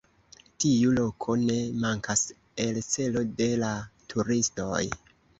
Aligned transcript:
Tiu 0.63 0.93
loko 0.99 1.33
ne 1.41 1.57
mankas 1.83 2.23
el 2.63 2.79
celo 2.85 3.23
de 3.41 3.49
la 3.65 3.69
turistoj. 4.15 4.81